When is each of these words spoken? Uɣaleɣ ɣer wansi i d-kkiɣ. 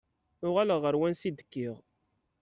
Uɣaleɣ 0.47 0.79
ɣer 0.81 0.95
wansi 0.99 1.25
i 1.27 1.31
d-kkiɣ. 1.31 1.75